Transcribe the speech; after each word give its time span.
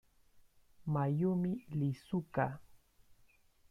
Mayumi 0.93 1.51
Iizuka 1.73 2.45